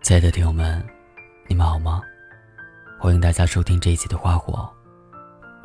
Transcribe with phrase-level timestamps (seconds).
[0.00, 0.82] 亲爱的听友们，
[1.48, 2.00] 你们好吗？
[2.98, 4.54] 欢迎大家收听这一期的《花火》，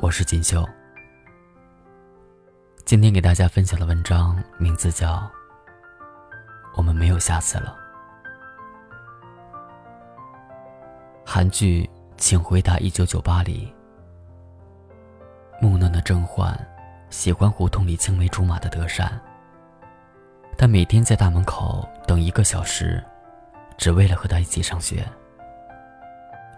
[0.00, 0.68] 我是锦绣。
[2.84, 5.12] 今天给大家分享的文章名字叫
[6.76, 7.74] 《我们没有下次了》。
[11.24, 11.84] 韩剧
[12.18, 13.72] 《请回答一九九八》里，
[15.58, 16.54] 木讷的甄嬛
[17.08, 19.18] 喜欢胡同里青梅竹马的德善，
[20.58, 23.02] 他每天在大门口等一个小时。
[23.76, 25.06] 只为了和他一起上学。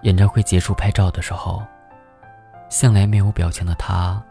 [0.02, 1.62] 演唱会结束拍照的时候，
[2.69, 4.23] 向来面无表情的他，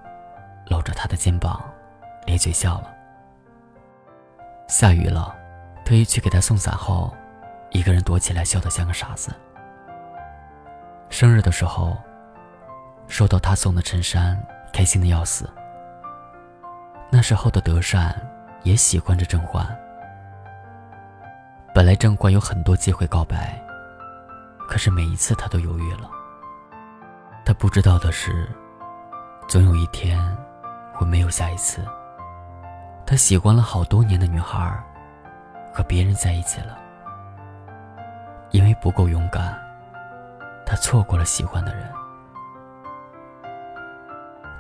[0.68, 1.64] 搂着他的肩膀，
[2.26, 2.94] 咧嘴笑了。
[4.68, 5.36] 下雨了，
[5.84, 7.14] 特意去给他送伞后，
[7.72, 9.34] 一个人躲起来笑得像个傻子。
[11.10, 11.98] 生日的时候，
[13.08, 15.50] 收到他送的衬衫，开心的要死。
[17.10, 18.16] 那时候的德善
[18.64, 19.66] 也喜欢着甄嬛。
[21.76, 23.62] 本来郑焕有很多机会告白，
[24.66, 26.10] 可是每一次他都犹豫了。
[27.46, 28.48] 他不知道的是，
[29.46, 30.18] 总有一天
[30.94, 31.86] 会没有下一次。
[33.06, 34.82] 他喜欢了好多年的女孩，
[35.74, 36.78] 和别人在一起了。
[38.52, 39.54] 因为不够勇敢，
[40.66, 41.92] 他错过了喜欢的人。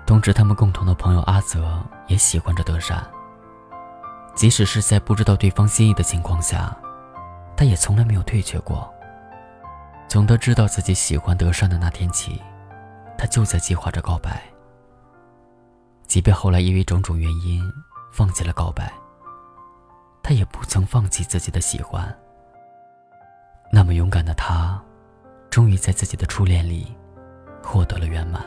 [0.06, 3.02] 同时，他们共同的朋友阿泽也喜欢着德善。
[4.36, 6.76] 即使是在不知道对方心意的情况下。
[7.56, 8.92] 他也从来没有退却过。
[10.08, 12.42] 从他知道自己喜欢德善的那天起，
[13.18, 14.44] 他就在计划着告白。
[16.08, 17.64] 即便后来因为种种原因
[18.14, 18.94] 放弃了告白，
[20.22, 22.16] 他也不曾放弃自己的喜欢。
[23.72, 24.82] 那么勇敢的他，
[25.50, 26.96] 终于在自己的初恋里
[27.62, 28.42] 获得了圆满。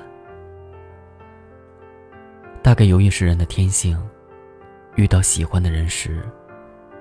[2.63, 4.01] 大概犹豫是人的天性，
[4.95, 6.27] 遇到喜欢的人时，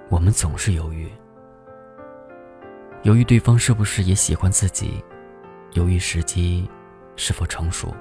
[0.10, 1.10] 我们总是犹豫。
[3.08, 5.02] 犹豫对方是不是也喜欢自己，
[5.72, 6.70] 犹豫时机
[7.16, 7.96] 是否成熟，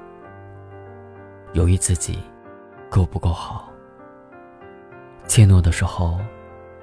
[1.53, 2.19] 犹豫自己
[2.91, 3.71] 够不够好。
[5.29, 6.19] 怯懦的时候，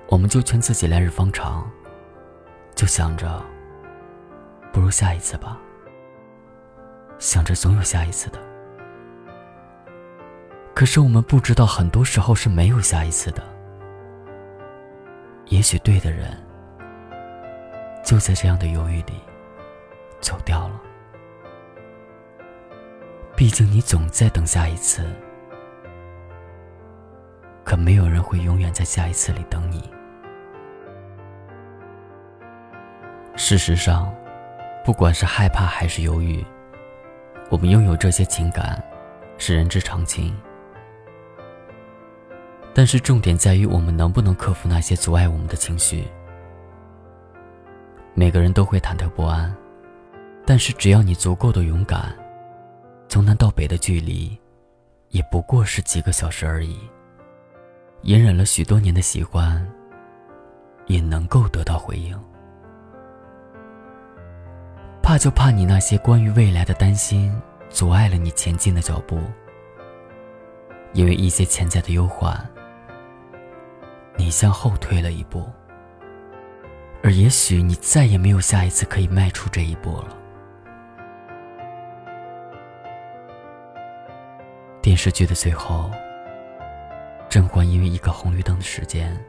[0.07, 1.69] 我们就劝自己来日方长，
[2.73, 3.43] 就想着
[4.71, 5.59] 不如下一次吧，
[7.19, 8.39] 想着总有下一次的。
[10.73, 13.43] 可是我们不知道，很多时候是没有下一次的。
[15.47, 16.41] 也许对的人。
[18.03, 19.13] 就在这样的犹豫里，
[20.19, 20.81] 走掉了。
[23.35, 25.09] 毕竟你总在等下一次，
[27.63, 29.89] 可没有人会永远在下一次里等你。
[33.35, 34.13] 事实上，
[34.85, 36.45] 不管是害怕还是犹豫，
[37.49, 38.81] 我们拥有这些情感，
[39.37, 40.35] 是人之常情。
[42.75, 46.07] 但是重点在于我们能不能克服那些阻碍我们的情绪。
[48.15, 49.53] 每个人都会忐忑不安，
[50.45, 52.15] 但是只要你足够的勇敢，
[53.07, 54.39] 从南到北的距离，
[55.09, 56.79] 也不过是几个小时而已。
[58.03, 59.65] 隐忍了许多年的喜欢，
[60.85, 62.19] 也能够得到回应。
[65.01, 67.35] 怕就怕你那些关于未来的担心，
[67.69, 69.19] 阻碍了你前进的脚步。
[70.93, 72.37] 因为一些潜在的忧患，
[74.15, 75.49] 你向后退了一步。
[77.03, 80.17] 而也许你再也没有下一次可以迈出这一步了。
[84.81, 85.91] 电视剧的最后，
[87.29, 89.21] 甄嬛因为一个红绿灯的时间，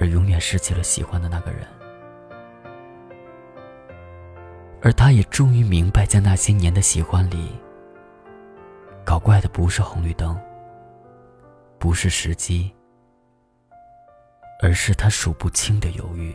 [0.00, 1.66] 而永远失去了喜欢的那个人。
[4.80, 7.50] 而她也终于明白，在那些年的喜欢里，
[9.04, 10.38] 搞怪的不是红绿灯，
[11.80, 12.72] 不是时机，
[14.62, 16.32] 而是她数不清的犹豫。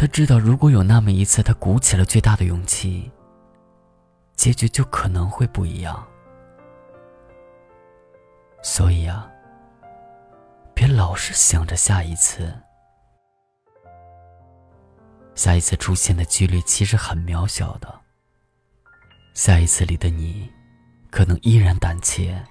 [0.00, 3.12] 他知道，如果有那么一次，他鼓起了最大的勇气，
[4.34, 6.02] 结局就可能会不一样。
[8.62, 9.30] 所以啊，
[10.72, 12.50] 别老是想着下一次，
[15.34, 18.00] 下一次出现的几率其实很渺小的。
[19.34, 20.50] 下一次里的你，
[21.10, 22.42] 可能依然胆怯，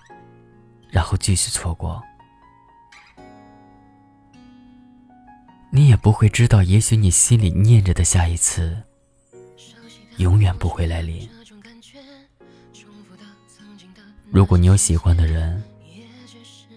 [0.91, 2.00] 然后继续错过。
[5.71, 8.75] 你也不会知道，也许你心里念着的下一次，
[10.18, 11.30] 永远不会来临。
[14.31, 15.63] 如果你有喜欢的人，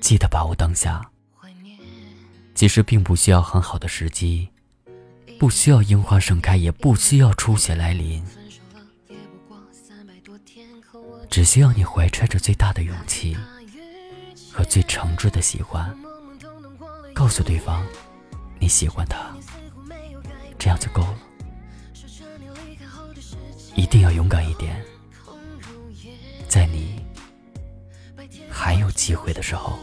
[0.00, 1.00] 记得把握当下。
[2.54, 4.48] 其实并不需要很好的时机，
[5.38, 8.22] 不需要樱花盛开，也不需要初雪来临，
[11.28, 13.36] 只需要你怀揣着最大的勇气
[14.52, 15.92] 和最诚挚的喜欢，
[17.14, 17.84] 告诉对方。
[18.62, 19.34] 你喜欢他，
[20.56, 21.18] 这样就够了。
[23.74, 24.80] 一定要勇敢一点，
[26.48, 27.04] 在你
[28.48, 29.80] 还有机会的时候。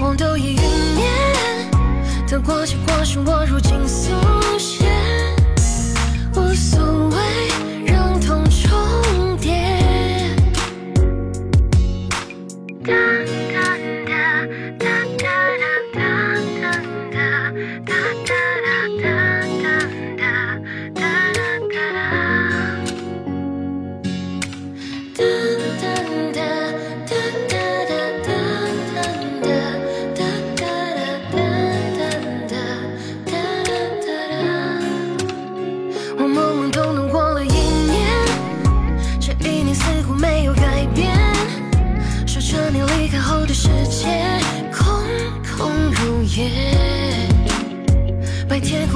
[0.00, 0.62] 望都已云
[0.96, 1.70] 烟，
[2.26, 4.29] 得过且过是我如今宿。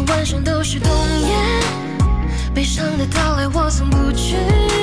[0.08, 0.90] 晚上都是冬
[1.20, 1.34] 夜，
[2.54, 4.34] 悲伤的到来我从不拒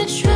[0.08, 0.30] 绝。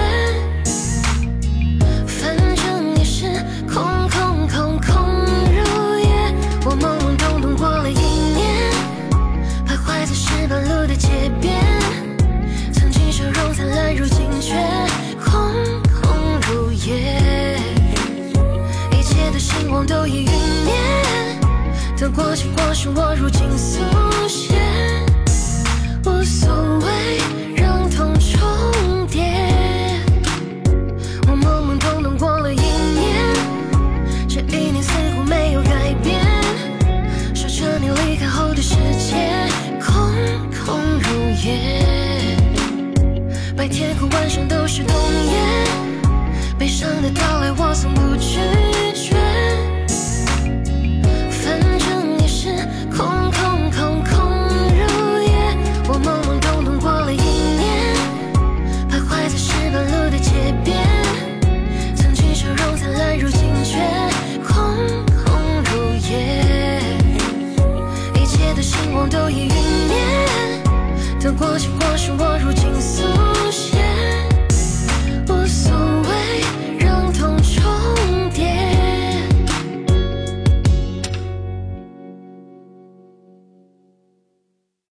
[43.55, 45.39] 白天和晚上都是冬夜，
[46.57, 48.39] 悲伤的到来我从不惧。
[71.37, 73.24] 过去过去我如今速